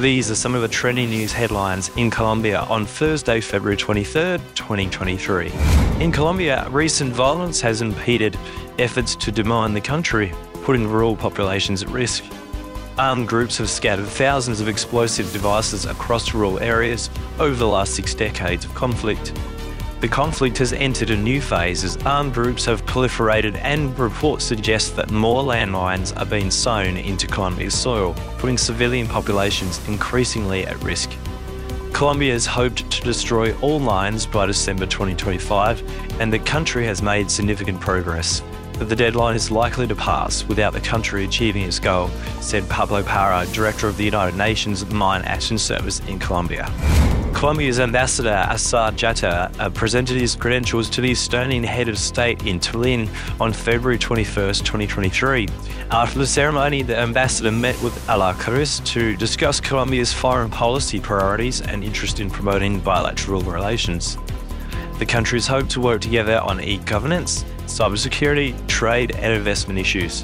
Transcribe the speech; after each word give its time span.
These 0.00 0.30
are 0.30 0.34
some 0.34 0.54
of 0.54 0.62
the 0.62 0.68
trending 0.68 1.10
news 1.10 1.30
headlines 1.30 1.90
in 1.94 2.10
Colombia 2.10 2.60
on 2.70 2.86
Thursday, 2.86 3.38
February 3.38 3.76
23rd, 3.76 4.40
2023. 4.54 5.52
In 6.02 6.10
Colombia, 6.10 6.66
recent 6.70 7.12
violence 7.12 7.60
has 7.60 7.82
impeded 7.82 8.38
efforts 8.78 9.14
to 9.16 9.30
demine 9.30 9.74
the 9.74 9.80
country, 9.82 10.32
putting 10.62 10.88
rural 10.88 11.14
populations 11.14 11.82
at 11.82 11.90
risk. 11.90 12.24
Armed 12.96 13.28
groups 13.28 13.58
have 13.58 13.68
scattered 13.68 14.06
thousands 14.06 14.62
of 14.62 14.68
explosive 14.68 15.30
devices 15.34 15.84
across 15.84 16.32
rural 16.32 16.58
areas 16.60 17.10
over 17.38 17.54
the 17.54 17.68
last 17.68 17.94
six 17.94 18.14
decades 18.14 18.64
of 18.64 18.74
conflict. 18.74 19.38
The 20.00 20.08
conflict 20.08 20.56
has 20.58 20.72
entered 20.72 21.10
a 21.10 21.16
new 21.16 21.42
phase 21.42 21.84
as 21.84 21.98
armed 22.06 22.32
groups 22.32 22.64
have 22.64 22.86
proliferated, 22.86 23.56
and 23.56 23.96
reports 23.98 24.46
suggest 24.46 24.96
that 24.96 25.10
more 25.10 25.42
landmines 25.42 26.18
are 26.18 26.24
being 26.24 26.50
sown 26.50 26.96
into 26.96 27.26
Colombia's 27.26 27.74
soil, 27.74 28.14
putting 28.38 28.56
civilian 28.56 29.06
populations 29.06 29.86
increasingly 29.88 30.66
at 30.66 30.82
risk. 30.82 31.10
Colombia 31.92 32.32
has 32.32 32.46
hoped 32.46 32.90
to 32.90 33.02
destroy 33.02 33.54
all 33.58 33.78
lines 33.78 34.24
by 34.24 34.46
December 34.46 34.86
2025, 34.86 35.82
and 36.18 36.32
the 36.32 36.38
country 36.38 36.86
has 36.86 37.02
made 37.02 37.30
significant 37.30 37.78
progress. 37.78 38.40
But 38.80 38.88
the 38.88 38.96
deadline 38.96 39.36
is 39.36 39.50
likely 39.50 39.86
to 39.88 39.94
pass 39.94 40.42
without 40.44 40.72
the 40.72 40.80
country 40.80 41.22
achieving 41.26 41.64
its 41.64 41.78
goal, 41.78 42.08
said 42.40 42.66
Pablo 42.70 43.02
Parra, 43.02 43.46
director 43.52 43.86
of 43.88 43.98
the 43.98 44.04
United 44.04 44.38
Nations 44.38 44.90
Mine 44.90 45.20
Action 45.26 45.58
Service 45.58 46.00
in 46.08 46.18
Colombia. 46.18 46.64
Colombia's 47.34 47.78
ambassador 47.78 48.42
Assad 48.48 48.96
Jater 48.96 49.54
uh, 49.60 49.68
presented 49.68 50.16
his 50.16 50.34
credentials 50.34 50.88
to 50.90 51.02
the 51.02 51.10
Estonian 51.10 51.62
head 51.62 51.90
of 51.90 51.98
state 51.98 52.46
in 52.46 52.58
Tallinn 52.58 53.06
on 53.38 53.52
February 53.52 53.98
21, 53.98 54.54
2023. 54.54 55.46
After 55.90 56.18
the 56.18 56.26
ceremony, 56.26 56.80
the 56.80 56.96
ambassador 56.96 57.52
met 57.52 57.78
with 57.82 57.94
Alar 58.06 58.32
Karis 58.36 58.82
to 58.86 59.14
discuss 59.16 59.60
Colombia's 59.60 60.10
foreign 60.10 60.50
policy 60.50 61.00
priorities 61.00 61.60
and 61.60 61.84
interest 61.84 62.18
in 62.18 62.30
promoting 62.30 62.80
bilateral 62.80 63.42
relations. 63.42 64.16
The 65.00 65.06
countries 65.06 65.46
hope 65.46 65.66
to 65.70 65.80
work 65.80 66.02
together 66.02 66.38
on 66.40 66.60
e-governance, 66.60 67.44
cybersecurity, 67.64 68.54
trade, 68.68 69.16
and 69.16 69.32
investment 69.32 69.78
issues. 69.78 70.22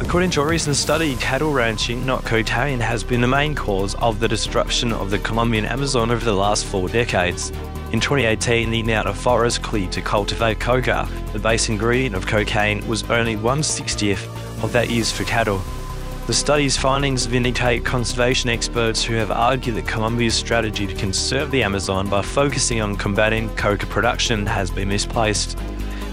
According 0.00 0.30
to 0.30 0.40
a 0.40 0.46
recent 0.46 0.76
study, 0.76 1.16
cattle 1.16 1.52
ranching, 1.52 2.06
not 2.06 2.24
cocaine, 2.24 2.80
has 2.80 3.04
been 3.04 3.20
the 3.20 3.28
main 3.28 3.54
cause 3.54 3.94
of 3.96 4.18
the 4.18 4.26
destruction 4.26 4.90
of 4.90 5.10
the 5.10 5.18
Colombian 5.18 5.66
Amazon 5.66 6.10
over 6.10 6.24
the 6.24 6.32
last 6.32 6.64
four 6.64 6.88
decades. 6.88 7.50
In 7.92 8.00
2018, 8.00 8.70
the 8.70 8.80
amount 8.80 9.06
of 9.06 9.18
forest 9.18 9.62
cleared 9.62 9.92
to 9.92 10.00
cultivate 10.00 10.60
coca, 10.60 11.06
the 11.34 11.38
base 11.38 11.68
ingredient 11.68 12.16
of 12.16 12.26
cocaine, 12.26 12.88
was 12.88 13.02
only 13.10 13.36
160th 13.36 14.24
of 14.64 14.72
that 14.72 14.88
used 14.88 15.14
for 15.14 15.24
cattle. 15.24 15.60
The 16.26 16.34
study's 16.34 16.76
findings 16.76 17.24
vindicate 17.24 17.84
conservation 17.84 18.50
experts 18.50 19.04
who 19.04 19.14
have 19.14 19.30
argued 19.30 19.76
that 19.76 19.86
Colombia's 19.86 20.34
strategy 20.34 20.84
to 20.84 20.94
conserve 20.96 21.52
the 21.52 21.62
Amazon 21.62 22.08
by 22.08 22.20
focusing 22.20 22.80
on 22.80 22.96
combating 22.96 23.48
coca 23.54 23.86
production 23.86 24.44
has 24.44 24.68
been 24.68 24.88
misplaced. 24.88 25.56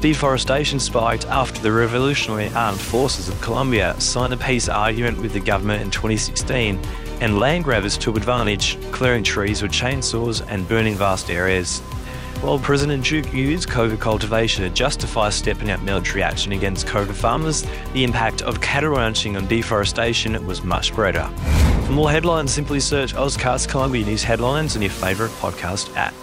Deforestation 0.00 0.78
spiked 0.78 1.24
after 1.28 1.58
the 1.62 1.72
Revolutionary 1.72 2.50
Armed 2.50 2.78
Forces 2.78 3.30
of 3.30 3.40
Colombia 3.40 3.98
signed 3.98 4.34
a 4.34 4.36
peace 4.36 4.68
argument 4.68 5.22
with 5.22 5.32
the 5.32 5.40
government 5.40 5.80
in 5.80 5.90
2016, 5.90 6.78
and 7.22 7.38
land 7.38 7.64
grabbers 7.64 7.96
took 7.96 8.18
advantage, 8.18 8.76
clearing 8.92 9.24
trees 9.24 9.62
with 9.62 9.72
chainsaws 9.72 10.46
and 10.50 10.68
burning 10.68 10.96
vast 10.96 11.30
areas. 11.30 11.80
While 12.40 12.58
President 12.58 13.04
Duque 13.04 13.32
used 13.32 13.68
cultivation 13.68 14.64
to 14.64 14.70
justify 14.70 15.30
stepping 15.30 15.70
up 15.70 15.80
military 15.82 16.22
action 16.22 16.52
against 16.52 16.86
coca 16.86 17.14
farmers, 17.14 17.66
the 17.92 18.04
impact 18.04 18.42
of 18.42 18.60
cattle 18.60 18.90
ranching 18.90 19.36
on 19.36 19.46
deforestation 19.46 20.46
was 20.46 20.62
much 20.62 20.92
greater. 20.92 21.26
For 21.86 21.92
more 21.92 22.10
headlines, 22.10 22.52
simply 22.52 22.80
search 22.80 23.14
Ozcast 23.14 23.68
Colombia 23.68 24.04
News 24.04 24.22
headlines 24.22 24.76
on 24.76 24.82
your 24.82 24.90
favourite 24.90 25.32
podcast 25.32 25.94
app. 25.96 26.14